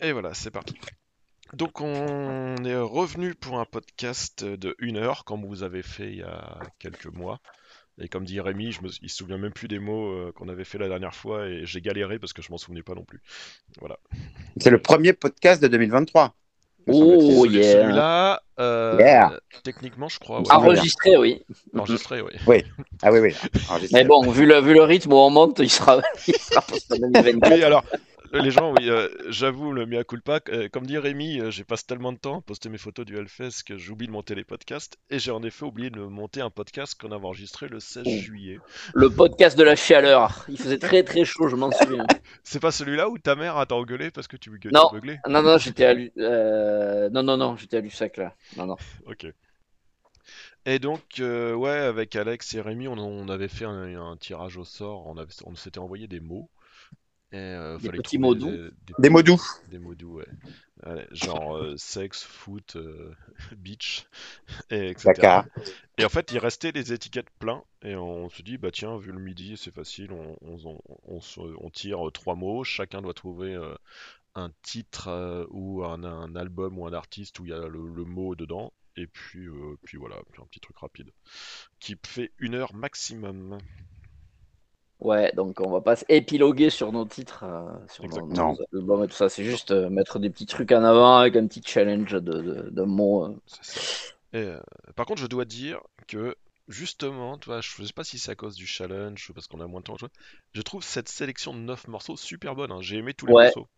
[0.00, 0.74] Et voilà, c'est parti.
[1.52, 6.16] Donc on est revenu pour un podcast de une heure, comme vous avez fait il
[6.18, 7.40] y a quelques mois.
[7.98, 10.48] Et comme dit Rémi, je me, il se souvient même plus des mots euh, qu'on
[10.48, 13.04] avait fait la dernière fois et j'ai galéré parce que je m'en souvenais pas non
[13.04, 13.22] plus.
[13.80, 13.98] Voilà.
[14.60, 16.34] C'est le premier podcast de 2023.
[16.88, 17.72] me Oh yeah.
[17.72, 19.40] Celui-là, euh, Yeah.
[19.64, 20.40] techniquement, je crois.
[20.40, 20.50] ouais.
[20.50, 21.42] Enregistré, oui.
[21.74, 22.32] Enregistré, oui.
[23.02, 23.34] Ah oui, oui.
[23.70, 24.02] enregistré.
[24.02, 26.96] Mais bon, vu le, vu le rythme où on monte, il sera, il sera en
[26.98, 27.50] 2024.
[27.54, 27.82] Oui, alors,
[28.32, 31.84] les gens, oui, euh, j'avoue, le mea culpa, euh, comme dit Rémi, euh, j'ai passé
[31.86, 34.98] tellement de temps à poster mes photos du Hellfest que j'oublie de monter les podcasts.
[35.10, 38.58] Et j'ai en effet oublié de monter un podcast qu'on avait enregistré le 16 juillet.
[38.94, 40.44] Le podcast de la chaleur.
[40.48, 42.06] Il faisait très très chaud, je m'en souviens.
[42.44, 44.90] C'est pas celui-là où ta mère a t'engueulé parce que tu tu Non.
[45.28, 48.34] Non, non, j'étais à Lu- euh, Non, non, non, j'étais à Lussac là.
[48.56, 48.76] Non, non.
[49.06, 49.26] Ok.
[50.68, 54.56] Et donc, euh, ouais, avec Alex et Rémi, on, on avait fait un, un tirage
[54.56, 56.50] au sort, on, avait, on s'était envoyé des mots.
[57.32, 58.60] Et, euh, Des petits mots doux.
[58.86, 59.40] Des, Des mots doux.
[59.64, 60.28] des mots doux, ouais.
[60.86, 63.14] Ouais, genre euh, sexe, foot, euh,
[63.56, 64.06] beach,
[64.70, 65.48] et etc.
[65.98, 67.64] Et en fait, il restait les étiquettes pleins.
[67.82, 71.20] Et on se dit, bah tiens, vu le midi, c'est facile, on, on, on- on
[71.20, 72.64] se- on tire euh, trois mots.
[72.64, 73.74] Chacun doit trouver euh,
[74.34, 77.88] un titre euh, ou un, un album ou un artiste où il y a le,
[77.88, 78.72] le mot dedans.
[78.96, 81.12] Et puis, euh, puis voilà, puis un petit truc rapide.
[81.80, 83.58] Qui fait une heure maximum.
[85.00, 89.08] Ouais, donc on va pas épiloguer sur nos titres, euh, sur nos, nos albums et
[89.08, 89.28] tout ça.
[89.28, 92.70] C'est juste euh, mettre des petits trucs en avant avec un petit challenge de, de,
[92.70, 93.26] de mots.
[93.26, 93.36] euh.
[93.46, 93.80] C'est ça.
[94.32, 94.60] Et, euh,
[94.96, 96.36] par contre, je dois dire que
[96.68, 99.66] justement, tu vois, je sais pas si c'est à cause du challenge, parce qu'on a
[99.66, 100.08] moins de temps à jouer,
[100.52, 102.72] je trouve cette sélection de 9 morceaux super bonne.
[102.72, 102.80] hein.
[102.80, 103.34] J'ai aimé tous les Ouais.
[103.34, 103.68] morceaux.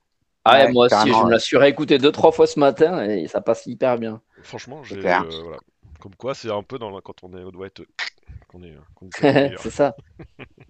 [0.45, 3.05] Ah ouais, Ouais, moi aussi, je me la suis réécouté deux, trois fois ce matin
[3.05, 4.23] et ça passe hyper bien.
[4.43, 5.59] Franchement, j'ai euh, voilà.
[6.01, 7.83] Comme quoi, c'est un peu dans la- quand on est, on doit être
[8.49, 8.77] qu'on est,
[9.57, 9.95] c'est ça.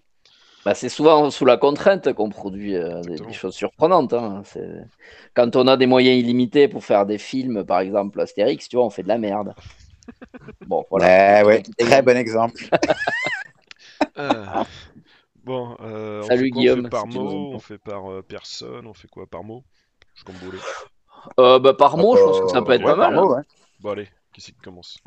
[0.69, 4.13] Bah, c'est souvent sous la contrainte qu'on produit euh, des, choses surprenantes.
[4.13, 4.43] hein.
[4.45, 4.85] C'est-
[5.33, 8.85] Quand on a des moyens illimités pour faire des films, par exemple Astérix, tu vois,
[8.85, 9.55] on fait de la merde.
[10.67, 11.43] Bon, voilà.
[11.43, 11.63] Ouais, ouais.
[11.79, 12.69] Très bon exemple.
[14.19, 14.45] Euh,
[15.47, 16.61] bon, euh, on Salut, fait quoi?
[16.61, 19.65] On Guillaume, fait par mot, on fait par euh, personne, on fait quoi par mot
[20.13, 20.59] Je suis comme vous voulez.
[21.41, 23.15] Euh, bah, par mot, je pense que ça peut être Ouais, pas mal.
[23.15, 23.37] mot, hein.
[23.37, 23.43] ouais.
[23.81, 24.99] Bon allez, qui c'est qui commence?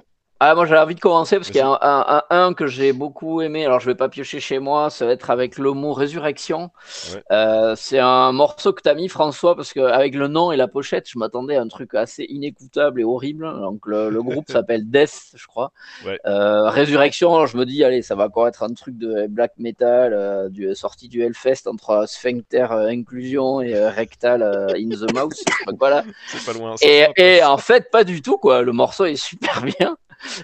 [0.44, 3.42] Ah, moi j'avais envie de commencer parce qu'il y a un, un- que j'ai beaucoup
[3.42, 3.64] aimé.
[3.64, 6.72] Alors je vais pas piocher chez moi, ça va être avec le mot résurrection.
[7.14, 7.24] Ouais.
[7.32, 11.08] Euh, c'est un morceau que t'as mis François parce qu'avec le nom et la pochette,
[11.08, 13.46] je m'attendais à un truc assez inécoutable et horrible.
[13.62, 15.72] Donc le, le groupe s'appelle Death, je crois.
[16.08, 16.20] Ouais.
[16.26, 19.52] Euh, résurrection, alors je me dis allez, ça va encore être un truc de black
[19.60, 24.42] metal, euh, du, sorti du Hellfest entre sphincter euh, inclusion et rectal
[24.76, 25.06] in the.
[25.68, 26.04] Donc voilà.
[26.48, 26.74] Pas loin.
[26.82, 28.64] Et, et en fait, pas du tout, quoi.
[28.64, 29.98] Le morceau est super bien.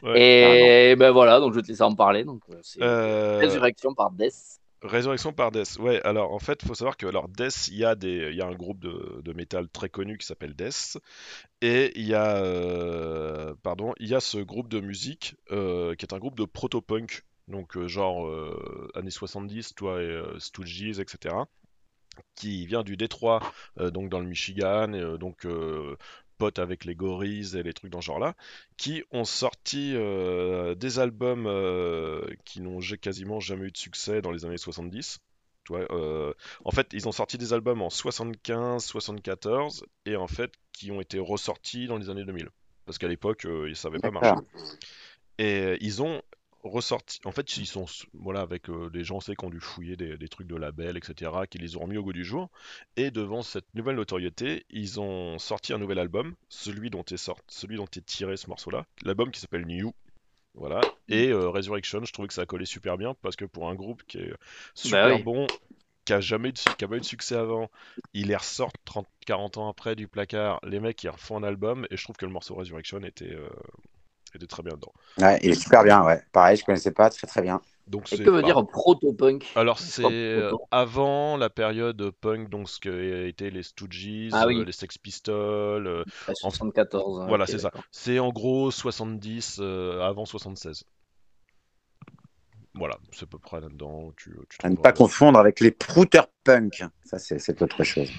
[0.03, 2.23] Ouais, et ben voilà, donc je vais te laisser en parler.
[2.23, 4.59] Donc, euh, c'est Euh, Résurrection par Death.
[4.81, 5.77] Résurrection par Death.
[5.79, 8.41] Ouais, alors en fait, faut savoir que alors Death, il y a des, il y
[8.41, 10.97] a un groupe de, de métal très connu qui s'appelle Death,
[11.61, 16.05] et il y a, euh, pardon, il y a ce groupe de musique euh, qui
[16.05, 18.29] est un groupe de proto-punk, donc euh, genre
[18.93, 21.47] années 70, toi et Stooges, etc.
[22.35, 23.41] qui vient du Détroit,
[23.79, 25.95] euh, donc dans le Michigan, et, euh, donc euh,
[26.37, 28.35] pote avec les Gorilles et les trucs dans ce genre-là,
[28.77, 34.31] qui ont sorti euh, des albums euh, qui n'ont quasiment jamais eu de succès dans
[34.31, 35.19] les années 70.
[35.65, 36.33] Tu vois, euh,
[36.63, 41.01] en fait, ils ont sorti des albums en 75, 74, et en fait, qui ont
[41.01, 42.49] été ressortis dans les années 2000.
[42.85, 44.41] Parce qu'à l'époque, ils savaient pas marcher.
[45.39, 46.21] Et ils ont
[46.69, 47.19] ressorti.
[47.25, 50.17] En fait, ils sont voilà avec euh, des gens, c'est qui ont dû fouiller des,
[50.17, 52.49] des trucs de labels, etc., qui les ont remis au goût du jour.
[52.95, 57.43] Et devant cette nouvelle notoriété, ils ont sorti un nouvel album, celui dont est sorti,
[57.49, 59.93] celui dont est tiré ce morceau-là, l'album qui s'appelle New.
[60.55, 60.81] Voilà.
[61.07, 64.03] Et euh, Resurrection, je trouvais que ça collait super bien parce que pour un groupe
[64.07, 64.33] qui est
[64.73, 65.23] super Bah oui.
[65.23, 65.45] bon,
[66.05, 67.69] qui a jamais eu de, qui a pas eu de succès avant,
[68.13, 71.85] ils les ressortent 30, 40 ans après du placard, les mecs ils refont un album
[71.91, 73.49] et je trouve que le morceau Resurrection était, euh,
[74.35, 74.91] était très bien dedans.
[75.17, 76.21] Ouais, il est super bien, ouais.
[76.31, 77.61] Pareil, je connaissais pas, très très bien.
[77.87, 82.79] Donc Et que veut dire proto-punk Alors c'est euh, avant la période punk, donc ce
[82.81, 84.59] que étaient les Stooges, Ah oui.
[84.59, 87.23] euh, les Sex Pistols, euh, Ouais, 74.
[87.27, 87.71] voilà ok, c'est ça.
[87.91, 90.83] C'est en gros 70 euh, avant 76.
[92.75, 94.11] Voilà, c'est à peu près là-dedans.
[94.17, 96.83] Tu, tu À ne pas confondre avec les Prouter Punk.
[97.03, 98.09] Ça, c'est c'est autre chose.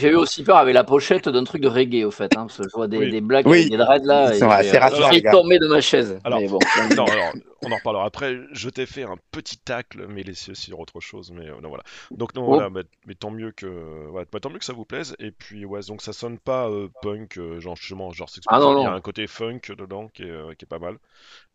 [0.00, 2.36] J'ai eu aussi peur avec la pochette d'un truc de reggae, au fait.
[2.36, 3.10] Hein, parce que je vois des, Oui.
[3.10, 3.68] des blagues Oui.
[3.68, 4.30] des dreads là.
[4.32, 5.30] Ils et sont assez rassurants, gars.
[5.32, 6.18] tomber de ma chaise.
[6.24, 6.58] Alors- Mais bon.
[6.96, 7.32] Non, alors,
[7.62, 8.38] on en reparlera après.
[8.52, 11.32] Je t'ai fait un petit tacle, mais laissez sur autre chose.
[11.32, 11.82] Mais euh, non, voilà.
[12.12, 12.54] Donc, non, Oh.
[12.54, 15.14] voilà, mais, mais tant mieux que, ouais, bah, tant mieux que ça vous plaise.
[15.18, 18.80] Et puis, ouais, donc ça sonne pas euh, punk, euh, genre justement, genre Ah, non.
[18.80, 20.98] Il y a un côté funk dedans qui est, euh, qui est pas mal.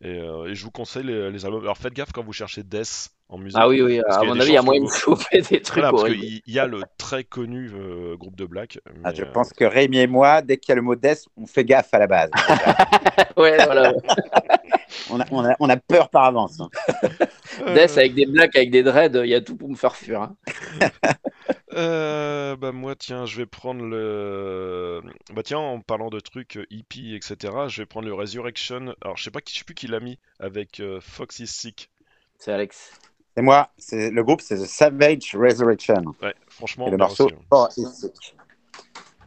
[0.02, 1.62] Et, euh, et je vous conseille les, les albums.
[1.62, 3.58] Alors, faites gaffe quand vous cherchez Death en musique.
[3.60, 5.90] Ah oui, oui, à mon avis, il y a moyen de choper des trucs Voilà,
[5.92, 8.78] parce qu'il y a le très connu euh, groupe de Black.
[9.04, 11.26] Ah, je euh, pense que Rémi et moi, dès qu'il y a le mot death,
[11.36, 12.30] on fait gaffe à la base.
[13.36, 13.94] Ouais, voilà.
[15.10, 16.60] on, a, on, a, on a peur par avance.
[16.60, 16.68] hein.
[17.62, 19.96] euh, Death avec des blacks, avec des dreads, il y a tout pour me faire
[19.96, 20.20] fuir.
[20.22, 20.36] hein.
[21.72, 25.00] Euh, bah moi tiens, je vais prendre le.
[25.32, 27.36] Bah tiens, en parlant de trucs euh, hippies, etc.
[27.68, 28.94] Je vais prendre le Resurrection.
[29.02, 31.46] Alors je sais pas qui, je sais plus qui l'a mis avec euh, Fox is
[31.46, 31.90] Sick.
[32.38, 32.92] C'est Alex.
[33.40, 36.02] Et moi, c'est le groupe, c'est The Savage Resurrection.
[36.22, 36.86] Ouais, franchement.
[36.86, 37.68] Et le morceau, aussi, hein.
[37.78, 38.36] Is Sick.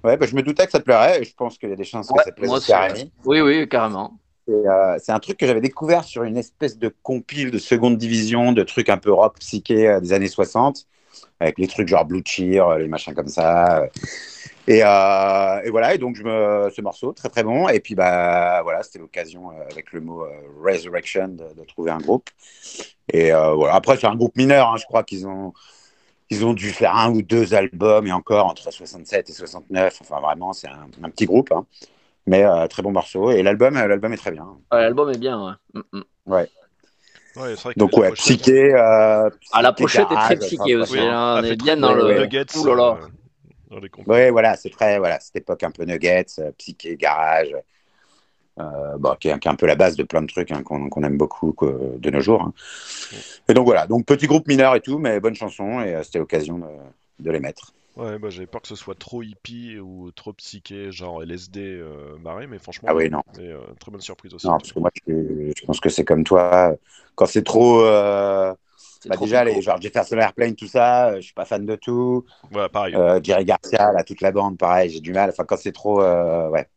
[0.03, 1.75] Ouais, bah, je me doutais que ça te plairait et je pense qu'il y a
[1.75, 3.11] des chances Ouais, que ça plaise moi aussi à aussi, Rémi.
[3.25, 4.19] Oui, oui, carrément.
[4.49, 8.51] Euh, c'est un truc que j'avais découvert sur une espèce de compile de seconde division,
[8.51, 10.85] de trucs un peu rock psyché euh, des années 60,
[11.39, 13.87] avec les trucs genre Blue Cheer, euh, les machins comme ça.
[14.69, 14.71] Euh.
[14.73, 17.67] Et, euh, et voilà, et donc je me, ce morceau, très très bon.
[17.69, 20.29] Et puis bah voilà, c'était l'occasion euh, avec le mot euh,
[20.63, 22.29] Resurrection de, de trouver un groupe.
[23.11, 25.53] Et euh, voilà, après c'est un groupe mineur, hein, je crois qu'ils ont
[26.29, 29.99] ils ont dû faire un ou deux albums et encore entre 67 et 69.
[30.01, 31.51] Enfin vraiment, c'est un, un petit groupe.
[31.51, 31.65] hein.
[32.25, 33.31] Mais euh, très bon morceau.
[33.31, 34.47] Et l'album, euh, l'album est très bien.
[34.71, 35.53] Ouais, L'album est bien, ouais.
[35.75, 36.03] Mm, mm.
[36.25, 36.47] Ouais,
[37.35, 38.73] c'est vrai que Donc ouais, pochette- psyché.
[38.73, 40.93] euh, Ah, la pochette est très psyché aussi.
[40.93, 42.21] Oui, hein, ah, on est bien dans le.
[42.21, 42.97] Nuggets, Ouh là là.
[43.73, 44.11] Dans les compos.
[44.11, 47.55] Ouais, voilà, c'est très voilà, cette époque un peu nuggets, euh, psyché garage,
[48.59, 50.61] euh, bon, qui, est, qui est un peu la base de plein de trucs hein,
[50.63, 52.41] qu'on aime beaucoup quoi, de nos jours.
[52.43, 52.53] hein.
[53.49, 56.19] Et donc voilà, donc petit groupe mineur et tout, mais bonne chanson et euh, c'était
[56.19, 56.65] l'occasion de,
[57.19, 57.73] de les mettre.
[57.95, 62.15] Ouais, bah j'avais peur que ce soit trop hippie ou trop psyché, genre LSD euh,
[62.49, 64.47] mais franchement, Ah oui, non, mais, euh, très bonne surprise aussi.
[64.47, 66.75] non, parce que moi je, je pense que c'est comme toi,
[67.15, 67.83] quand c'est trop,
[69.09, 71.75] bah, trop déjà les genre Jefferson Airplane tout ça, euh, je suis pas fan de
[71.75, 72.25] tout.
[72.51, 72.95] Voilà, pareil.
[72.95, 75.29] Euh, Jerry Garcia, là, toute la bande, pareil, j'ai du mal.
[75.29, 76.67] Enfin, quand c'est trop, euh, ouais,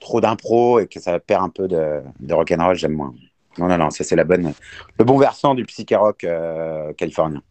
[0.00, 3.14] trop d'impro et que ça perd un peu de, de rock'n'roll, j'aime moins.
[3.58, 4.52] Non, non, non, ça c'est la bonne,
[4.98, 7.42] le bon versant du psyché rock euh, californien.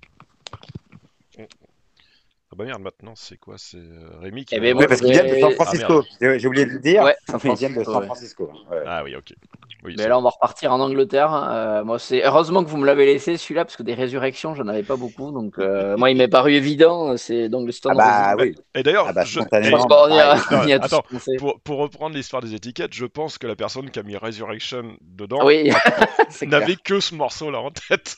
[2.54, 4.54] Ah bah merde, maintenant c'est quoi C'est euh, Rémi qui.
[4.54, 6.04] Eh ben, Oui, parce qu'ils viennent de San j'ai- Francisco.
[6.22, 7.02] j'ai j'ai oublié de le dire.
[7.02, 8.06] Ouais, San viennent de Francisco, San ouais.
[8.06, 8.52] Francisco.
[8.70, 8.84] ouais.
[8.86, 9.34] Ah oui, ok.
[9.84, 11.34] Oui, Mais là, on va repartir en Angleterre.
[11.34, 14.68] Euh, moi, c'est heureusement que vous me l'avez laissé celui-là parce que des résurrections, j'en
[14.68, 15.32] avais pas beaucoup.
[15.32, 17.18] Donc, euh, moi, il m'est paru évident.
[17.18, 18.56] C'est donc le Ah Stone bah oui.
[18.76, 19.86] Et d'ailleurs, Ah bah, je- Je pense
[20.52, 21.04] on y a tous Attends,
[21.40, 24.96] pour, pour reprendre l'histoire des étiquettes, je pense que la personne qui a mis Resurrection
[25.02, 25.72] dedans Oui,
[26.46, 28.16] n'avait que ce morceau-là en tête.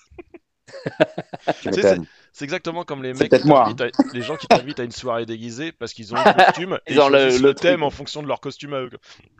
[1.61, 1.97] Tu sais.
[2.37, 4.91] C'est exactement comme les mecs, qui moi, t'invitent à- les gens qui t'invitent à une
[4.91, 7.81] soirée déguisée parce qu'ils ont un costume et Ils ont le- choisissent le le thème
[7.81, 8.89] en fonction de leur costume à eux.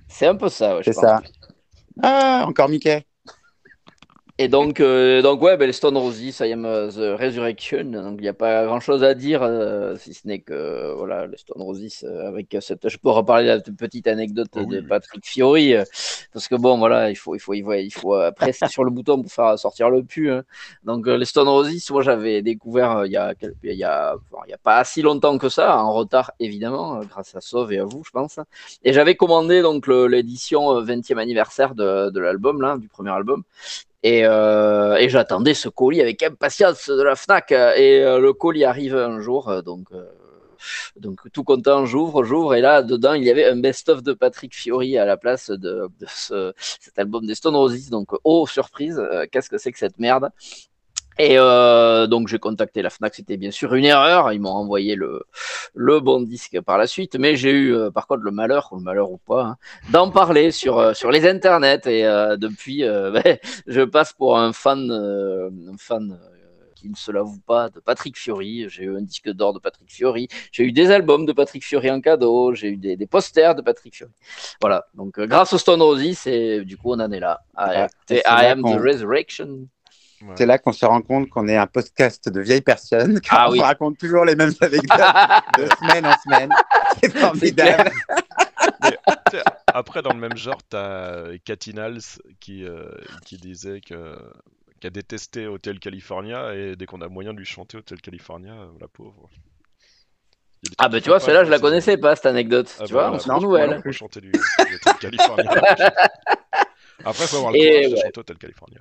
[0.07, 1.21] C'est un peu ça, ouais, je C'est ça.
[2.01, 3.05] Ah, encore Mickey.
[4.37, 7.85] Et donc, euh, donc ouais, ben, les Stone Roses, I am The Resurrection.
[7.85, 11.25] Donc, il n'y a pas grand chose à dire, euh, si ce n'est que, voilà,
[11.25, 12.89] les Stone Roses, euh, avec cette.
[12.89, 14.81] Je peux reparler de la petite anecdote Ah oui, de.
[14.81, 15.85] Patrick Fiori, euh,
[16.33, 18.91] parce que bon, voilà, il faut, il faut, il faut, il faut presser sur le
[18.91, 20.29] bouton pour faire sortir le pu.
[20.29, 20.43] hein.
[20.83, 23.33] Donc, les Stone Roses, moi, j'avais découvert il y, a,
[23.63, 24.15] il y, a,
[24.47, 27.79] il y a pas si longtemps que ça, en retard, évidemment, grâce à Sauve et
[27.79, 28.37] à vous, je pense.
[28.83, 33.11] Et j'avais commandé donc le- l'édition euh, 20e anniversaire de, de l'album, là, du premier
[33.11, 33.43] album.
[34.05, 37.51] Et, euh, et j'attendais ce colis avec impatience de la Fnac.
[37.51, 39.87] Et euh, le colis arrive un jour, euh, donc,
[40.95, 44.55] donc tout content, j'ouvre, j'ouvre, et là dedans il y avait un best-of de Patrick
[44.55, 47.89] Fiori à la place de, de ce, cet album des Stone Roses.
[47.89, 50.29] Donc oh surprise, qu'est-ce que c'est que cette merde?
[51.17, 54.33] Et euh, donc j'ai contacté la Fnac, c'était bien sûr une erreur.
[54.33, 55.23] Ils m'ont envoyé le,
[55.73, 58.77] le bon disque par la suite, mais j'ai eu euh, par contre le malheur, ou
[58.77, 59.57] le malheur ou pas, hein,
[59.91, 61.87] d'en parler sur euh, sur les internets.
[61.87, 62.03] Et
[62.37, 66.19] depuis, ben, je passe pour un fan, un fan
[66.75, 68.65] qui ne se l'avoue pas de Patrick Fiori.
[68.67, 70.27] J'ai eu un disque d'or de Patrick Fiori.
[70.51, 72.53] J'ai eu des albums de Patrick Fiori en cadeau.
[72.53, 74.11] J'ai eu des, des posters de Patrick Fiori.
[74.59, 74.85] Voilà.
[74.93, 77.41] Donc grâce au Stone Roses, et du coup on en est là.
[77.57, 79.67] I, Ah, c'est I là am the resurrection.
[80.21, 80.33] Ouais.
[80.37, 83.51] C'est là qu'on se rend compte qu'on est un podcast de vieilles personnes, qu'on Ah
[83.51, 83.59] oui.
[83.59, 84.99] raconte toujours les mêmes anecdotes
[85.57, 86.49] de semaine en semaine.
[87.03, 87.91] C'est formidable.
[88.81, 88.91] Tu
[89.31, 89.43] sais,
[89.73, 91.99] Après, dans le même genre, t'as Cathy Nals
[92.39, 92.89] qui, euh,
[93.25, 94.17] qui disait que
[94.79, 98.53] qui a détesté Hotel California et dès qu'on a moyen de lui chanter Hotel California,
[98.53, 99.29] euh, la pauvre.
[100.77, 102.73] Ah bah tu vois, celle-là je la connaissais pas cette anecdote.
[102.79, 103.81] Ah tu bah vois, on se.
[103.81, 104.39] Faut chanter du, du
[104.75, 105.51] Hotel California.
[107.03, 108.79] Après, faut avoir le courage de chanter Hotel California.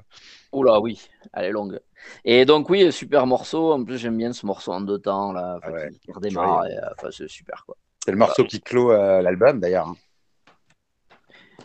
[0.53, 1.01] Oula oui,
[1.33, 1.81] elle est longue.
[2.25, 3.73] Et donc oui, super morceau.
[3.73, 5.89] En plus j'aime bien ce morceau en deux temps là, Ah ouais.
[5.91, 6.63] qui, qui redémarre.
[6.63, 7.77] euh, Enfin c'est super quoi.
[8.05, 9.89] C'est le morceau qui clôt euh, l'album d'ailleurs.
[9.89, 9.97] hein.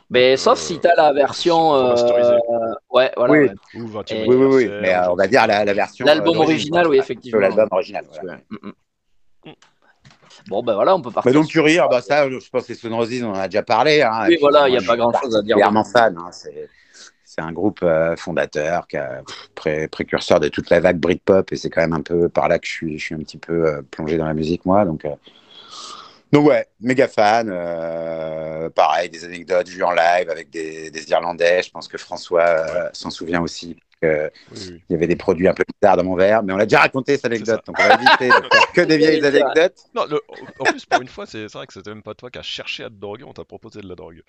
[0.09, 1.93] Mais Euh, sauf si t'as la version, euh,
[2.89, 3.31] ouais voilà.
[3.33, 3.39] Oui.
[3.39, 3.53] ouais.
[3.75, 4.69] Ou 20 Et- Oui, oui, oui.
[4.81, 6.05] Mais euh, on va dire la, la version.
[6.05, 7.39] L'album euh, original, oui, effectivement.
[7.41, 8.05] L'album original.
[8.11, 8.33] voilà.
[8.33, 8.43] Ouais.
[8.49, 8.69] Mm,
[9.49, 9.53] mm.
[10.47, 11.31] Bon ben voilà, on peut partir.
[11.31, 13.47] Mais donc Curie, ah bah ça, je pense que les Stone Roses, on en a
[13.47, 14.01] déjà parlé.
[14.01, 16.17] Hein, Oui, voilà, il y a pas grand-chose à dire particulièrement fan.
[16.17, 16.69] hein, c'est-
[17.23, 19.21] C'est un groupe euh, fondateur, qui a,
[19.53, 22.57] pré- précurseur de toute la vague Britpop, et c'est quand même un peu par là
[22.57, 24.83] que je suis, je suis un petit peu euh, plongé dans la musique, moi.
[24.83, 25.11] Donc, euh,
[26.31, 27.49] donc ouais, méga fan.
[28.75, 31.61] pareil, des anecdotes vues en live avec des, des Irlandais.
[31.63, 33.75] Je pense que François s'en souvient aussi.
[34.01, 34.81] Que Oui, oui.
[34.89, 36.79] Il y avait des produits un peu bizarres dans mon verre, mais on l'a déjà
[36.79, 39.77] raconté cette anecdote, donc on va éviter de faire que des vieilles anecdotes.
[39.93, 40.21] Non, le-
[40.59, 42.83] en plus, pour une fois, c'est vrai que c'était même pas toi qui as cherché
[42.83, 44.21] à te droguer, on t'a proposé de la drogue.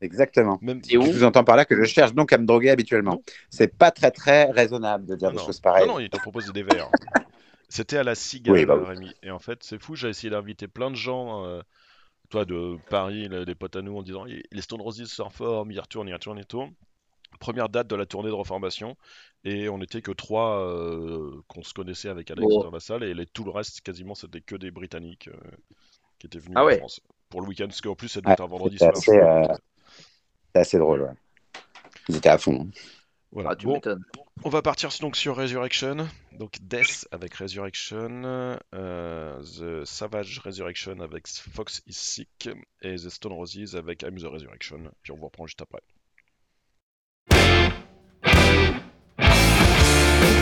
[0.00, 0.58] Exactement.
[0.62, 3.22] Même Et Je vous entends par là que je cherche donc à me droguer habituellement.
[3.50, 5.46] C'est pas très très raisonnable de dire non, des non.
[5.46, 5.86] choses pareilles.
[5.86, 6.90] Non, non, il t'a proposé des verres.
[7.68, 8.86] C'était à la cigale, Oui, bah oui.
[8.86, 9.14] Rémi.
[9.22, 11.62] Et en fait, c'est fou, j'ai essayé d'inviter plein de gens, euh,
[12.28, 15.30] toi de Paris, là, des potes à nous, en disant les Stone Roses sont en
[15.30, 16.68] forme, ils retournent, ils retournent et tout.
[17.40, 18.96] Première date de la tournée de reformation,
[19.44, 22.62] et on était que trois euh, qu'on se connaissait avec Alex Oh.
[22.62, 25.36] dans la salle, et les, tout le reste, quasiment, c'était que des Britanniques euh,
[26.18, 26.78] qui étaient venus Ah en ouais.
[26.78, 29.32] France pour le week-end, parce qu'en plus, devait Ah, un vendredi c'était soir.
[29.44, 29.56] assez, euh,
[30.54, 31.02] C'est assez drôle.
[31.02, 31.10] Ouais.
[32.08, 32.66] Ils étaient à fond.
[32.68, 32.70] hein.
[33.32, 33.50] Voilà.
[33.52, 34.04] Ah, tu Bon, m'étonnes.
[34.44, 36.06] On va partir donc sur Resurrection.
[36.38, 42.50] Donc Death avec Resurrection, euh, The Savage Resurrection avec Fox is Sick
[42.82, 44.90] et The Stone Roses avec I'm the Resurrection.
[45.02, 45.80] Puis on vous reprend juste après.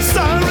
[0.00, 0.50] Sorry.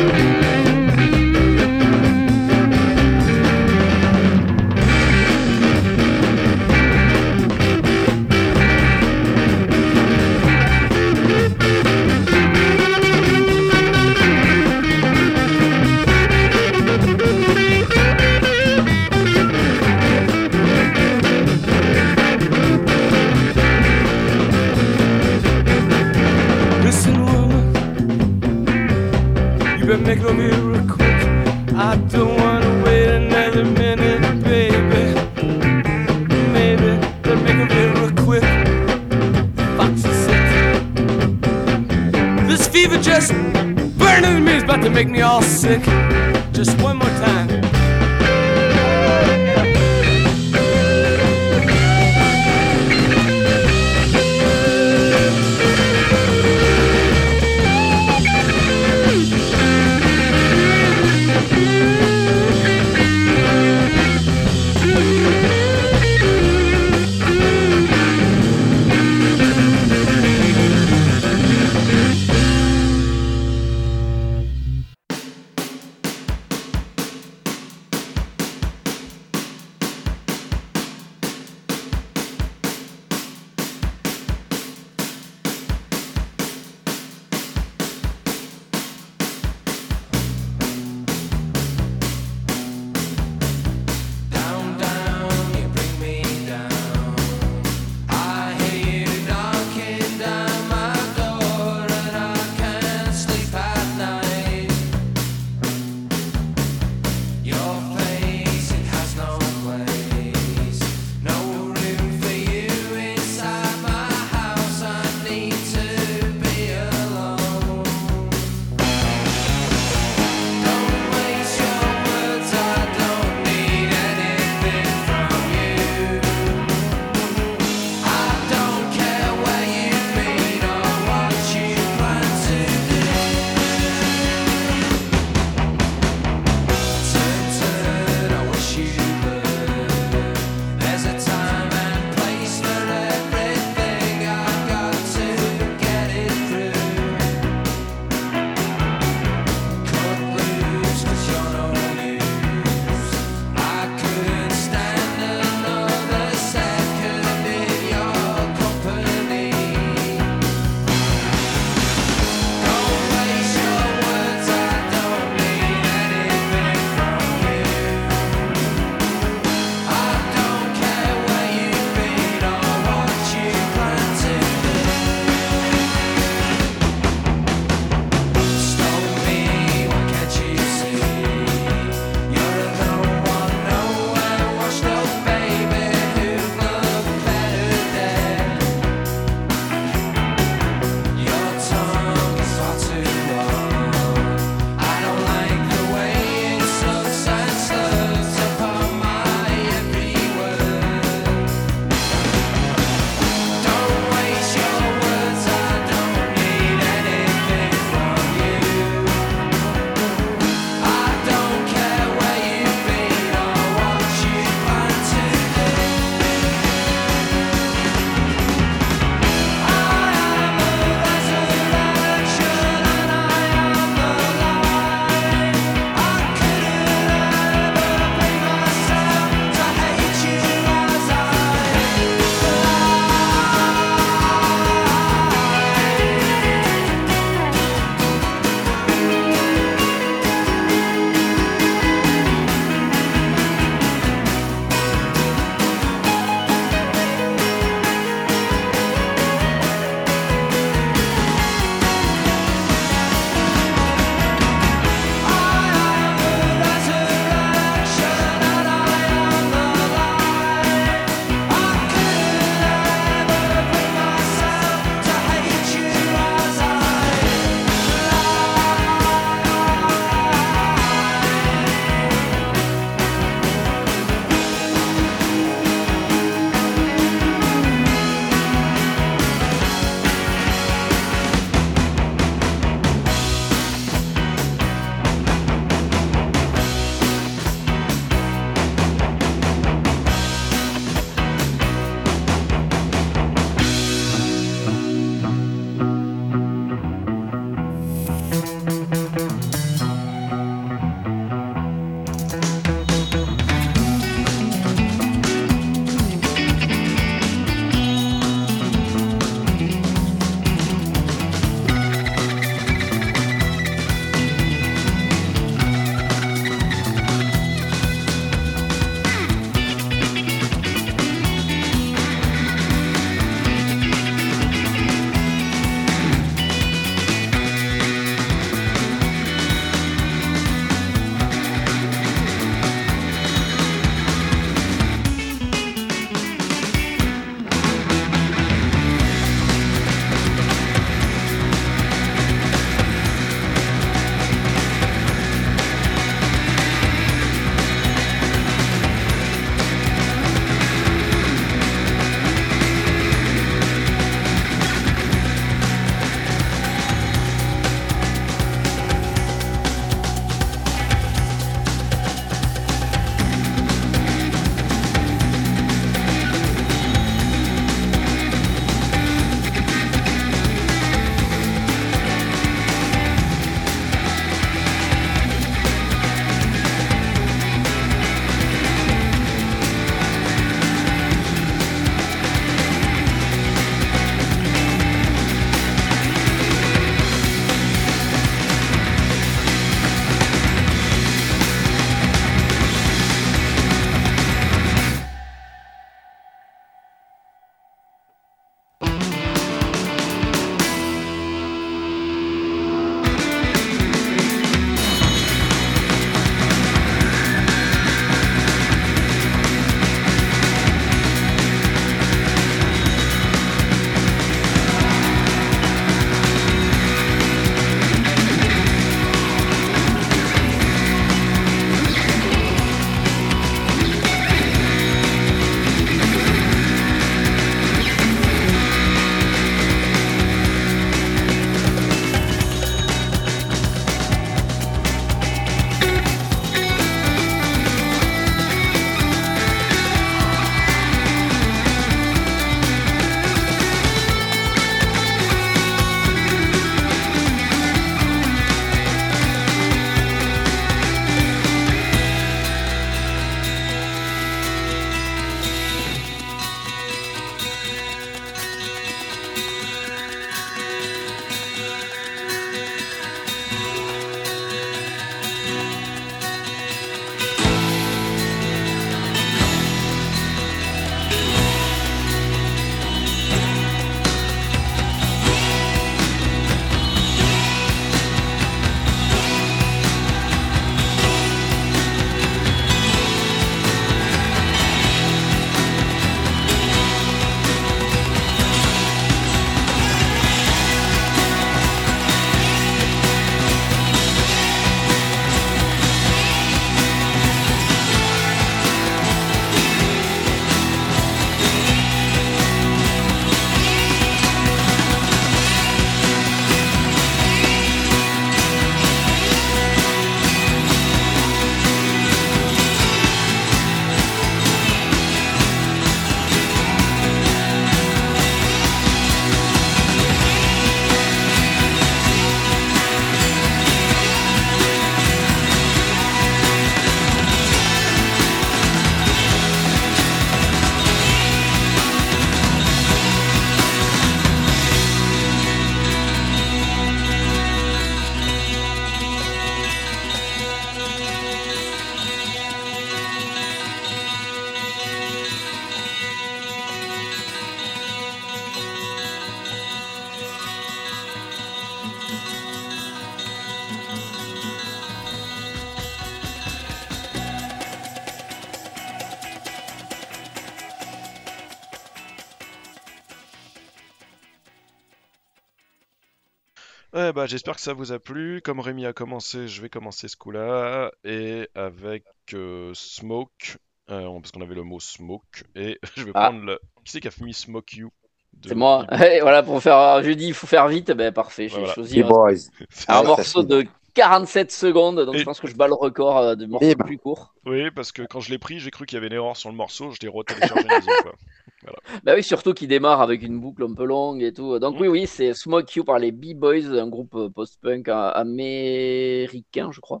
[567.26, 568.40] Eh bah, j'espère que ça vous a plu.
[568.40, 570.92] Comme Rémi a commencé, je vais commencer ce coup-là.
[571.02, 573.56] Et avec euh, Smoke,
[573.90, 575.42] euh, parce qu'on avait le mot Smoke.
[575.56, 576.28] Et je vais Ah.
[576.30, 576.60] prendre le.
[576.84, 577.90] Qui c'est qui a mis Smoke You
[578.34, 578.86] de C'est moi.
[579.12, 580.04] Et voilà, pour faire.
[580.04, 580.92] Je dis, il faut faire vite.
[580.92, 581.48] Ben parfait.
[581.48, 581.74] J'ai Voilà.
[581.74, 585.04] choisi un, morceau de 47 secondes.
[585.04, 586.84] Donc Et- je pense que je bats le record euh, de morceaux Bim.
[586.84, 587.34] plus courts.
[587.44, 589.50] Oui, parce que quand je l'ai pris, j'ai cru qu'il y avait une erreur sur
[589.50, 589.90] le morceau.
[589.90, 591.12] Je l'ai retéléchargé une deuxième
[591.60, 591.80] fois.
[592.04, 594.58] Bah oui, surtout qui démarre avec une boucle un peu longue et tout.
[594.58, 594.80] Donc Mm.
[594.80, 599.80] oui, oui, c'est Smoke You par les B-Boys, un groupe euh, post-punk euh, américain, je
[599.80, 600.00] crois,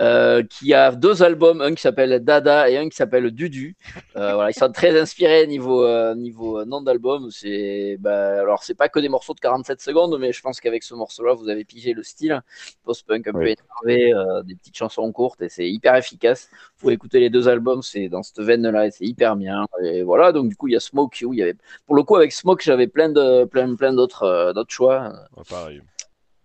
[0.00, 3.76] euh, qui a deux albums, un qui s'appelle Dada et un qui s'appelle Dudu.
[4.16, 7.30] Euh, voilà, ils sont très inspirés niveau euh, niveau nom d'album.
[7.30, 10.82] C'est bah, alors c'est pas que des morceaux de 47 secondes, mais je pense qu'avec
[10.82, 12.42] ce morceau-là, vous avez pigé le style
[12.84, 14.12] post-punk un peu énervé,
[14.44, 16.50] des petites chansons courtes et c'est hyper efficace.
[16.76, 19.66] Faut écouter les deux albums, c'est dans cette veine-là et c'est hyper bien.
[19.84, 22.02] Et voilà, donc du coup il y a Smoke You, il y avait pour le
[22.02, 25.12] coup, avec Smoke, j'avais plein de plein, plein d'autres euh, d'autres choix.
[25.36, 25.82] Ouais, pareil.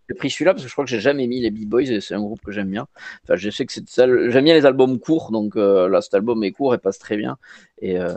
[0.10, 2.14] J'ai pris celui-là parce que je crois que j'ai jamais mis les B-Boys et c'est
[2.14, 2.88] un groupe que j'aime bien.
[3.24, 4.06] Enfin, je sais que c'est ça.
[4.06, 7.16] J'aime bien les albums courts, donc euh, là, cet album est court et passe très
[7.16, 7.38] bien.
[7.82, 8.14] Et euh,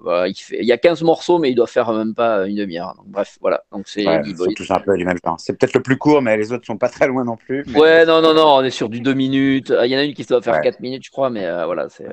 [0.00, 0.58] voilà, il, fait...
[0.58, 2.94] il y a 15 morceaux, mais il doit faire même pas une demi-heure.
[2.96, 3.62] Donc, bref, voilà.
[3.70, 4.20] Donc c'est Ouais,
[4.56, 5.38] tous un peu du même genre.
[5.38, 7.62] C'est peut-être le plus court, mais les autres sont pas très loin non plus.
[7.68, 9.72] mais- Ouais, non, non, non, on est sur du 2 minutes.
[9.84, 10.60] Il y en a une qui doit faire Ouais.
[10.60, 12.08] 4 minutes, je crois, mais euh, voilà, c'est.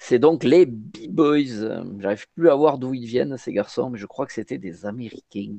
[0.00, 1.62] Euh, C'est donc les B-Boys.
[1.62, 4.58] Euh, J'arrive plus à voir d'où ils viennent, ces garçons, mais je crois que c'était
[4.58, 5.56] des Américains.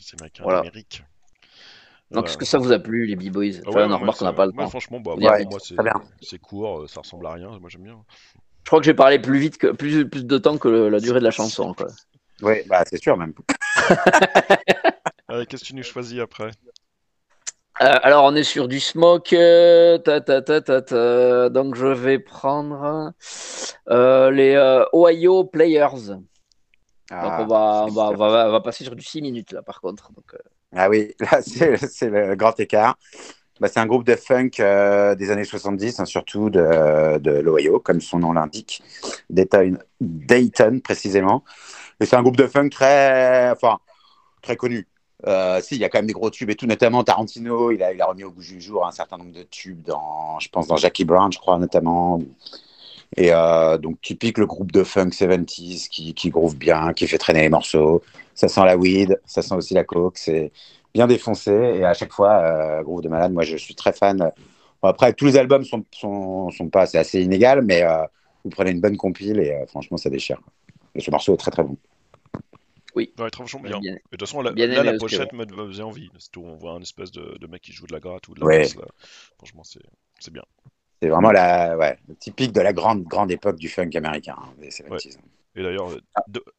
[0.00, 0.58] C'est américain Voilà.
[0.62, 1.02] d'Amérique.
[2.12, 3.60] Donc, Euh, est-ce que ça vous a plu, les B-Boys?
[3.66, 4.70] Enfin, ouais, on ouais, remarque qu'on n'a pas le ouais, temps.
[4.70, 5.58] franchement, bah, moi,
[6.20, 7.58] c'est court, euh, ça ressemble à rien.
[7.58, 7.98] Moi, j'aime bien.
[8.64, 10.98] Je crois que j'ai parlé plus vite que plus, plus de temps que le- la
[11.00, 11.72] durée de la chanson.
[11.74, 11.88] Quoi.
[12.42, 13.32] Ouais, bah c'est sûr même.
[15.28, 16.50] Allez, qu'est-ce que tu nous choisis après?
[17.82, 19.32] Euh, alors, on est sur du smoke.
[19.34, 21.48] euh, ta, ta, ta, ta, ta.
[21.50, 23.12] Donc, je vais prendre
[23.90, 24.56] euh, les
[24.92, 26.08] Ohio Players.
[26.08, 26.24] Donc,
[27.10, 29.62] Ah, on, va, on, va, on, va, on va passer sur du 6 minutes là,
[29.62, 30.12] par contre.
[30.12, 30.34] Donc,
[30.74, 32.96] Ah oui, là c'est c'est le grand écart.
[33.60, 34.50] Bah, c'est un groupe de funk
[35.16, 38.82] des années 70, hein, surtout de, de l'Ohio, comme son nom l'indique,
[39.30, 41.42] Dayton, Dayton précisément.
[42.00, 43.78] Et c'est un groupe de funk très, enfin,
[44.42, 44.88] très connu.
[45.26, 47.82] Euh, si, il y a quand même des gros tubes et tout, notamment Tarantino, il
[47.82, 50.68] a, a remis au goût du jour un certain nombre de tubes dans, je pense,
[50.68, 52.20] dans Jackie Brown, je crois, notamment.
[53.16, 57.42] Et euh, donc, typique le groupe de funk 70s qui, groove bien, qui fait traîner
[57.42, 58.02] les morceaux.
[58.34, 60.52] Ça sent la weed, ça sent aussi la coke, c'est
[60.94, 61.52] bien défoncé.
[61.52, 64.30] Et à chaque fois, euh, groove de malade, moi je suis très fan.
[64.82, 68.04] Après, tous les albums sont, sont, pas, c'est assez inégal, mais euh,
[68.44, 70.40] vous prenez une bonne compile et franchement, ça déchire.
[70.94, 71.76] Et ce morceau est très très bon.
[72.96, 73.78] Ouais, très franchement bien.
[73.80, 73.92] bien.
[73.92, 76.10] Et De toute façon, la, Bien là, la pochette me faisait envie.
[76.18, 78.34] C'est tout, on voit un espèce de, de mec qui joue de la gratte ou
[78.34, 78.66] de la Ouais.
[78.76, 78.86] là.
[79.36, 79.82] Franchement, c'est
[80.18, 80.42] c'est bien.
[81.02, 84.48] C'est vraiment la, ouais, le typique de la grande, grande époque du funk américain, hein,
[84.58, 85.18] des 70s.
[85.54, 85.88] Et d'ailleurs,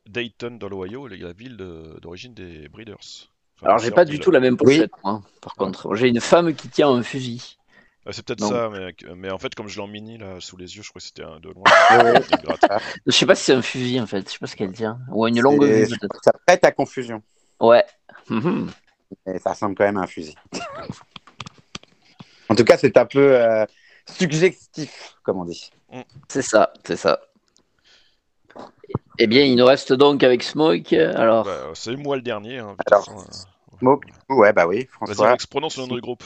[0.07, 2.95] Dayton dans l'Ohio, est la ville de- d'origine des Breeders.
[3.55, 5.95] Enfin, Alors, j'ai pas du du- tout la même pochette, moi, par contre.
[5.95, 7.56] J'ai une femme qui tient un fusil.
[8.09, 10.55] Ah, c'est peut-être ça, mais, mais en fait, comme je l'ai en mini là sous
[10.55, 11.63] les yeux, je crois que c'était un de loin.
[13.05, 14.25] Je sais pas si c'est un fusil, en fait.
[14.27, 14.97] Je sais pas ce qu'elle tient.
[15.11, 16.17] Ou une longue vue, peut-être.
[16.23, 17.21] Ça prête à confusion,
[17.59, 17.83] Ouais.
[18.29, 18.71] Mhm.
[19.25, 20.35] mais ça ressemble quand même à un fusil.
[22.49, 23.65] En tout cas, c'est un peu euh,
[24.05, 25.69] suggestif, comme on dit.
[26.29, 27.19] C'est ça, c'est ça.
[29.19, 30.93] Eh bien, il nous reste donc avec Smoke.
[30.93, 32.59] Alors, Bah, c'est moi le dernier.
[32.59, 33.77] Hein, Alors, façon, euh.
[33.79, 35.29] Smoke, ouais, bah oui, Vas-y, François.
[35.31, 36.23] Max, prononce le nom du groupe.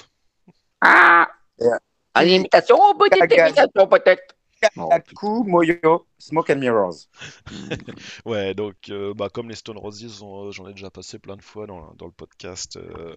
[0.81, 1.27] Ah
[1.61, 1.79] Yeah.
[2.23, 4.35] Une imitation, petite imitation, peut-être.
[4.61, 7.07] Kaku, Moyo, Smoke and Mirrors.
[8.25, 11.35] Ouais, donc euh, bah, comme les Stone Roses, on- euh, j'en ai déjà passé plein
[11.35, 13.15] de fois dans, dans le podcast euh,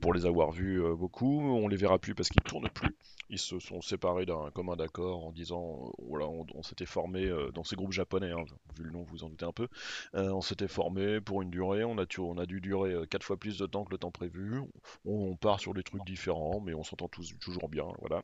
[0.00, 1.40] pour les avoir vus euh, beaucoup.
[1.42, 2.96] On les verra plus parce qu'ils tournent plus.
[3.30, 7.52] Ils se sont séparés d'un commun d'accord en disant euh, voilà, on, s'était formé euh,
[7.52, 8.44] dans ces groupes japonais, hein,
[8.76, 9.68] vu le nom, vous en doutez un peu.
[10.16, 13.66] Euh, on s'était formé pour une durée, on a, dû durer quatre fois plus de
[13.66, 14.60] temps que le temps prévu.
[15.04, 18.22] On, part sur des trucs différents, mais on s'entend tous toujours bien, voilà.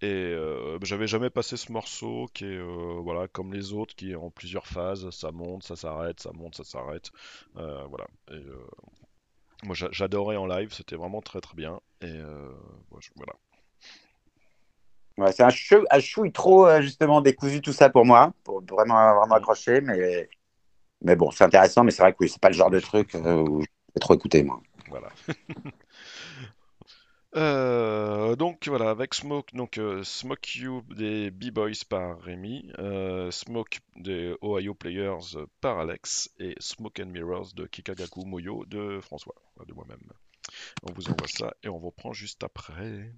[0.00, 2.60] Et bah, j'avais jamais passé ce morceau qui est
[3.02, 5.10] voilà comme les autres, qui est en plusieurs phases.
[5.10, 7.10] Ça monte, ça s'arrête, ça monte, ça s'arrête.
[7.54, 8.06] Voilà.
[9.62, 11.80] Moi j'a- j'adorais en live, c'était vraiment très très bien.
[12.00, 12.18] Et
[13.16, 13.34] voilà.
[15.18, 18.62] Ouais, c'est un, chou, un chouille trop, euh, justement, décousu tout ça pour moi, pour
[18.62, 19.80] vraiment, vraiment accrocher.
[19.80, 20.28] Mais,
[21.02, 23.14] mais bon, c'est intéressant, mais c'est vrai que oui, c'est pas le genre de truc
[23.14, 24.60] euh, où je vais trop écouter, moi.
[24.88, 25.08] Voilà.
[27.34, 33.78] Euh, donc voilà, avec Smoke, donc euh, Smoke You des B-Boys par Rémi, euh, Smoke
[33.96, 39.34] des Ohio Players par Alex et Smoke and Mirrors de Kikagaku Moyo de François,
[39.66, 40.12] de moi-même.
[40.82, 43.10] On vous envoie ça et on vous reprend juste après.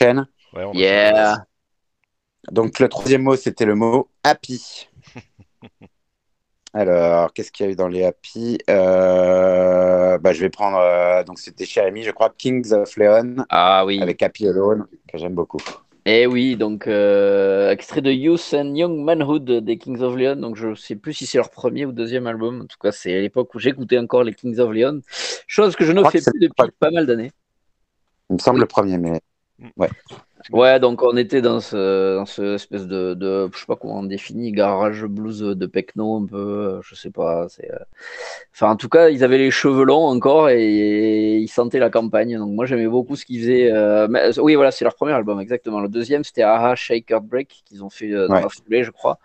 [0.00, 1.36] Ouais, on a Yeah.
[2.52, 4.88] Donc le troisième mot, c'était le mot happy.
[6.74, 8.58] Alors, qu'est-ce qu'il y a eu dans les happy?
[8.68, 13.36] Euh, bah, Je vais prendre, euh, donc c'était chez Ami, je crois, Kings of Leon,
[13.48, 14.00] Ah oui.
[14.02, 15.58] avec Happy Alone, que j'aime beaucoup.
[16.04, 20.36] Eh oui, donc euh, extrait de Youth and Young Manhood des Kings of Leon.
[20.36, 22.62] Donc je sais plus si c'est leur premier ou deuxième album.
[22.62, 25.00] En tout cas, c'est à l'époque où j'écoutais encore les Kings of Leon.
[25.46, 27.30] Chose que je ne fais plus depuis pas mal d'années.
[28.30, 28.60] Il me semble Oui.
[28.60, 29.20] le premier, mais
[30.52, 33.98] Ouais, donc on était dans ce, dans ce espèce de, de, je sais pas comment
[33.98, 37.48] on définit, garage blues de Pecno un peu, euh, je sais pas.
[37.48, 37.78] C'est, euh,
[38.54, 42.38] enfin, en tout cas, ils avaient les cheveux longs encore et, ils sentaient la campagne.
[42.38, 43.70] Donc moi, j'aimais beaucoup ce qu'ils faisaient.
[43.72, 45.80] euh, mais- oui, voilà, c'est leur premier album, exactement.
[45.80, 48.42] Le deuxième, c'était Aha Shake Break qu'ils ont fait euh, dans Ouais.
[48.42, 49.18] la foulée, je crois.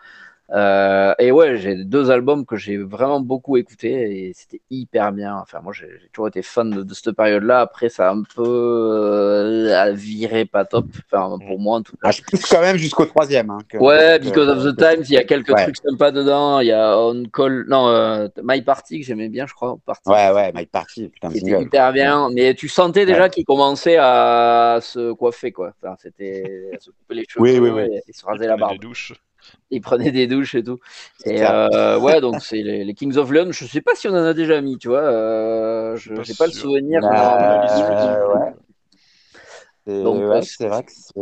[0.52, 5.38] Euh, et ouais, j'ai deux albums que j'ai vraiment beaucoup écoutés et c'était hyper bien.
[5.42, 7.62] Enfin, moi, j'ai j'ai toujours été fan de, de cette période-là.
[7.62, 10.86] Après, ça a un peu euh, viré pas top.
[11.12, 12.10] Enfin, pour moi, en tout cas.
[12.10, 13.50] ah, je pousse quand même jusqu'au troisième.
[13.50, 15.64] hein, que- Ouais, que- Because of the que- Times, il y a quelques Ouais.
[15.64, 16.60] trucs sympas dedans.
[16.60, 19.78] Il y a On Call, non, euh, My Party que j'aimais bien, je crois.
[19.86, 21.64] Party, Ouais, ouais, My Party, putain, qui était single.
[21.64, 22.30] hyper bien.
[22.32, 23.30] Mais tu sentais déjà Ouais.
[23.30, 25.74] qu'il commençait à se coiffer, quoi.
[25.82, 27.96] Enfin, c'était à se couper les cheveux Oui, oui, oui.
[27.96, 28.78] Et, et se raser la barbe.
[29.72, 30.80] Il prenait des douches et tout.
[31.26, 33.52] Et euh, ouais, donc c'est les, les Kings of Leon.
[33.52, 35.02] Je sais pas si on en a déjà mis, tu vois.
[35.02, 37.02] Euh, je suis pas le souvenir.
[37.02, 37.68] Bah.
[37.68, 38.36] Facebook.
[38.36, 38.54] ouais.
[39.86, 41.14] C'est Donc, ouais, c'est vrai que c'est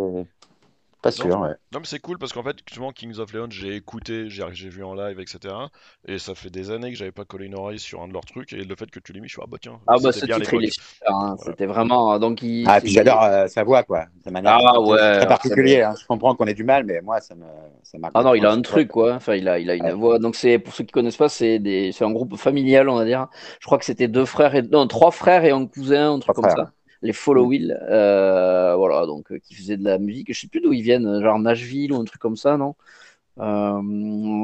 [1.01, 1.39] pas sûr.
[1.39, 1.55] Ouais.
[1.71, 4.83] Non, mais c'est cool parce qu'en fait, justement, Kings of Leon, j'ai écouté, j'ai vu
[4.83, 5.71] en live, etc.
[6.05, 8.25] Et ça fait des années que j'avais pas collé une oreille sur un de leurs
[8.25, 8.53] trucs.
[8.53, 10.25] Et le fait que tu l'aies mis, je suis ah bah tiens, Ah bah ce
[10.25, 11.15] bien titre, il est super.
[11.15, 11.35] hein.
[11.37, 11.51] Voilà.
[11.51, 12.19] C'était vraiment.
[12.19, 12.67] Donc il.
[12.67, 14.05] Ah, et puis j'adore euh, sa voix, quoi.
[14.23, 14.57] Sa manière.
[14.63, 15.81] Ah, ouais, c'est très particulier.
[15.81, 15.93] hein.
[15.99, 17.45] Je comprends qu'on ait du mal, mais moi, ça me,
[17.83, 17.97] ça.
[18.13, 19.13] Ah non, il a un truc, quoi.
[19.15, 19.93] Enfin, il a, il a une Ouais.
[19.93, 20.19] voix.
[20.19, 23.05] Donc, c'est, pour ceux qui connaissent pas, c'est des, c'est un groupe familial, on va
[23.05, 23.27] dire.
[23.59, 26.33] Je crois que c'était deux frères et, non, trois frères et un cousin, un truc
[26.33, 26.65] Trois comme frères.
[26.65, 26.71] ça.
[27.01, 30.33] Les Follow Will, euh, voilà, donc, euh, qui faisaient de la musique.
[30.33, 32.75] Je sais plus d'où ils viennent, genre Nashville ou un truc comme ça, non?
[33.39, 33.81] Euh,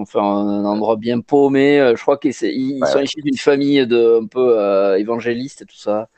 [0.02, 1.80] enfin, un endroit bien paumé.
[1.80, 3.04] Euh, Je crois qu'ils ils Ouais, sont ouais.
[3.04, 6.10] issus d'une famille de, un peu, euh, évangéliste et tout ça.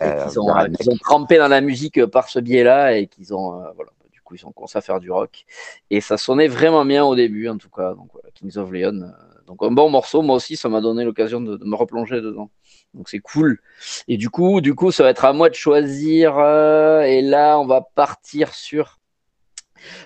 [0.00, 3.34] Et Euh, qu'ils ont, euh, ont trempé dans la musique par ce biais-là et qu'ils
[3.34, 5.46] ont, euh, voilà, du coup, ils ont commencé à faire du rock.
[5.90, 7.94] Et ça sonnait vraiment bien au début, en tout cas.
[7.94, 9.02] Donc, voilà, Kings of Leon.
[9.02, 9.06] euh,
[9.46, 10.22] donc, un bon morceau.
[10.22, 12.50] Moi aussi, ça m'a donné l'occasion de, de me replonger dedans.
[12.98, 13.60] Donc, c'est cool.
[14.08, 16.38] Et du coup, du coup, ça va être à moi de choisir.
[16.38, 18.97] euh, et là, on va partir sur.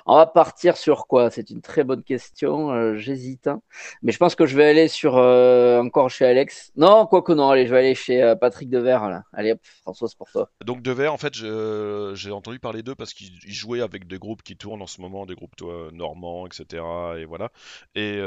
[0.06, 1.30] On va partir sur quoi?
[1.30, 2.70] C'est une très bonne question.
[2.72, 3.46] euh, J'hésite.
[3.46, 3.60] hein.
[4.02, 6.72] Mais je pense que je vais aller sur euh, encore chez Alex.
[6.76, 7.50] Non, quoi que non.
[7.50, 9.08] Allez, je vais aller chez euh, Patrick Devers.
[9.08, 9.22] Là.
[9.32, 10.48] Allez, hop, François, c'est pour toi.
[10.64, 14.18] Donc de verre, en fait, j'ai entendu parler d'eux parce qu'ils ils jouaient avec des
[14.18, 16.84] groupes qui tournent en ce moment, des groupes toi, normands, etc.
[17.18, 17.50] Et voilà.
[17.94, 18.18] Et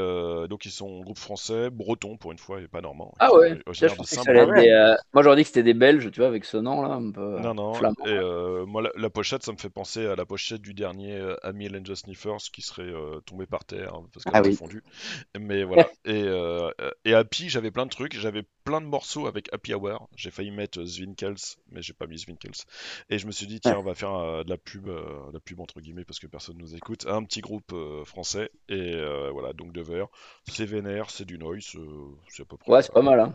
[0.48, 3.12] donc ils sont groupe français, breton pour une fois, et pas normand.
[3.18, 6.20] Ah ouais, je pensais que ça des, Moi, j'aurais dit que c'était des Belges, tu
[6.20, 7.72] vois, avec ce nom-là, un peu Non, non,
[8.06, 11.78] et moi la, la pochette ça me fait penser à la pochette du dernier euh,
[11.78, 14.54] and the Sniffers qui serait euh, tombé par terre hein, parce qu'elle Ah oui.
[14.54, 14.82] fondu.
[15.38, 16.70] Mais voilà, et, euh,
[17.04, 20.50] et Happy j'avais plein de trucs, j'avais plein de morceaux avec Happy Hour, j'ai failli
[20.50, 21.36] mettre Zwinkels,
[21.70, 22.64] mais j'ai pas mis Zwinkels.
[23.10, 25.34] Et je me suis dit tiens on va faire euh, de la pub, euh, de
[25.34, 28.94] la pub entre guillemets parce que personne nous écoute, un petit groupe euh, français, et
[29.32, 30.08] voilà, donc de verre,
[30.48, 31.76] c'est vénère, c'est du noise,
[32.28, 32.72] c'est à peu près...
[32.72, 33.20] Ouais, c'est pas mal.
[33.20, 33.34] Hein.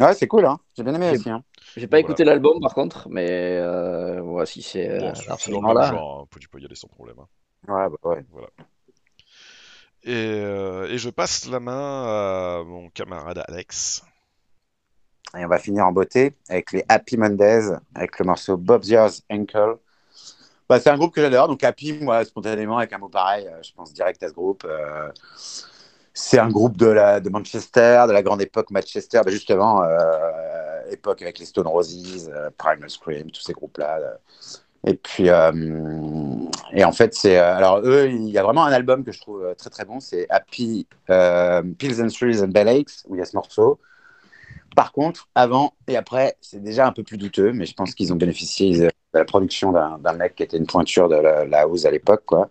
[0.00, 0.58] Ouais, c'est cool, hein.
[0.76, 1.28] J'ai bien aimé aussi.
[1.30, 1.44] Hein.
[1.76, 2.00] J'ai pas Voilà.
[2.00, 3.28] écouté l'album, par contre, mais
[3.58, 5.80] euh, ouais, si c'est euh, Bon, à c'est ce c'est dans le moment-là.
[5.80, 7.18] même genre, hein, tu peux y aller sans problème.
[7.18, 7.28] hein.
[7.68, 8.24] Ouais, bah, ouais.
[10.02, 11.72] Et, euh, et je passe la main
[12.60, 14.02] à mon camarade Alex.
[15.38, 19.22] Et on va finir en beauté avec les Happy Mondays, avec le morceau Bob's Yours
[19.30, 19.76] Ankle.
[20.68, 23.62] Bah, c'est un groupe que j'adore, donc Happy, moi, spontanément, avec un mot pareil, euh,
[23.62, 24.64] je pense direct à ce groupe.
[24.64, 25.10] Euh,
[26.12, 30.90] c'est un groupe de, la, de Manchester, de la grande époque Manchester, bah, justement, euh,
[30.90, 33.98] époque avec les Stone Roses, euh, Primal Scream, tous ces groupes-là.
[34.00, 34.14] euh.
[34.86, 35.52] Et puis, euh,
[36.72, 37.38] et en fait, c'est.
[37.38, 40.00] euh, alors, eux, il y a vraiment un album que je trouve très très bon,
[40.00, 40.86] c'est Happy
[41.78, 43.78] Pills and Thrills and Bellakes, où il y a ce morceau.
[44.76, 48.12] Par contre, avant et après, c'est déjà un peu plus douteux, mais je pense qu'ils
[48.12, 51.84] ont bénéficié de la production d'un mec qui était une pointure de la, la house
[51.84, 52.48] à l'époque, quoi,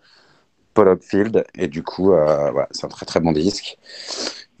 [0.80, 1.44] Paul Oakfield.
[1.58, 3.76] Et du coup, euh, voilà, c'est un très très bon disque.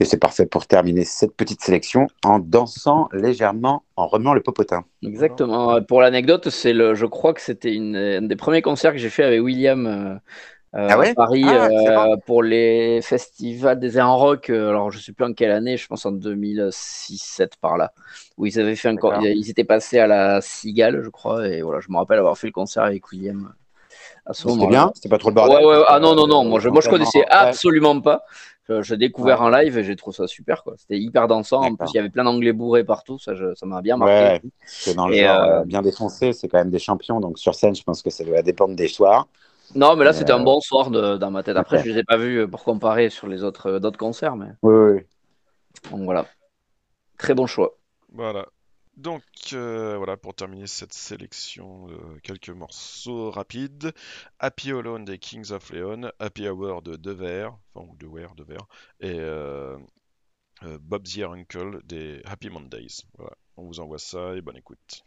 [0.00, 4.84] Et c'est parfait pour terminer cette petite sélection en dansant légèrement, en remuant le popotin.
[5.02, 5.82] Exactement.
[5.82, 9.10] Pour l'anecdote, c'est le, je crois que c'était une, un des premiers concerts que j'ai
[9.10, 10.14] fait avec William euh,
[10.74, 11.10] euh, Ah ouais?
[11.10, 14.50] à Paris Ah, euh, pour les festivals des en rock.
[14.50, 17.92] euh, Alors, je sais plus en quelle année, je pense en 2006-7 par là,
[18.38, 21.80] où ils avaient fait un ils étaient passés à la Cigale, je crois, et voilà,
[21.80, 23.52] je me rappelle avoir fait le concert avec William
[24.30, 24.84] à ce C'était moment-là.
[24.84, 25.84] bien C'était pas trop le bordel Ouais, ouais, ouais.
[25.88, 27.26] Ah non, non, Euh, non, moi je, moi je connaissais ouais.
[27.30, 28.22] absolument pas.
[28.68, 30.62] Je- J'ai découvert en live et j'ai trouvé ça super.
[30.62, 30.74] quoi.
[30.78, 31.62] C'était hyper dansant.
[31.62, 33.18] En plus, il y avait plein d'anglais bourrés partout.
[33.18, 33.32] Ça
[33.64, 34.14] m'a bien marqué.
[34.14, 37.18] Ouais, c'est dans le Et, genre euh, euh, bien défoncé, c'est quand même des champions.
[37.20, 39.26] Donc sur scène, je pense que ça doit dépendre des soirs.
[39.74, 41.56] Non, mais là, c'était un Euh, bon soir de- dans ma tête.
[41.56, 44.36] Après, je les ai pas vus euh, pour comparer sur les autres euh, d'autres concerts,
[44.36, 45.00] mais Oui, oui, oui.
[45.90, 46.26] donc voilà.
[47.18, 47.76] Très bon choix.
[48.12, 48.46] Voilà.
[49.00, 49.22] Donc
[49.54, 53.94] euh, voilà pour terminer cette sélection, euh, quelques morceaux rapides.
[54.38, 58.66] Happy Alone des Kings of Leon, Happy Hour de Devers, enfin ou Devers, Devers,
[59.00, 59.78] et euh,
[60.64, 63.06] euh, Bob's Your Uncle des Happy Mondays.
[63.16, 65.02] Voilà, on vous envoie ça et bonne écoute.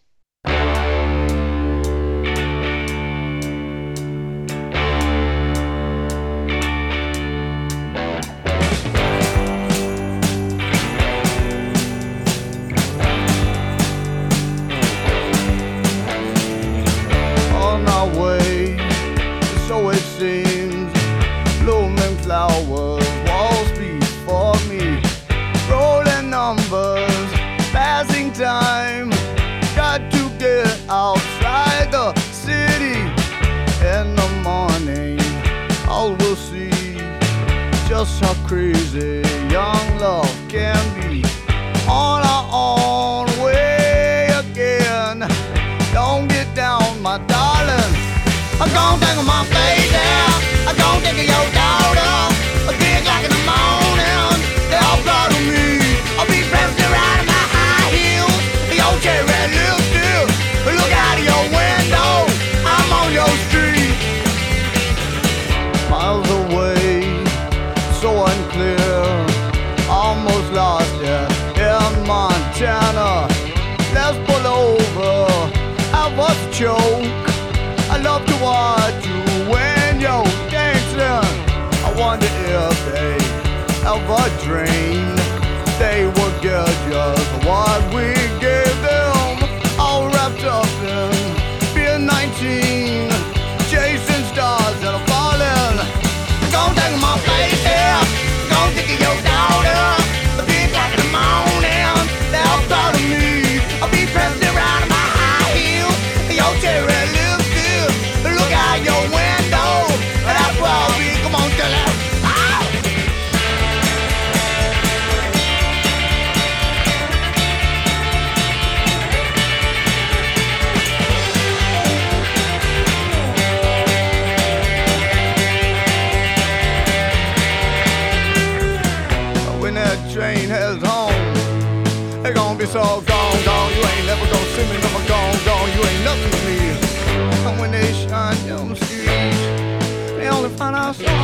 [140.83, 141.22] house.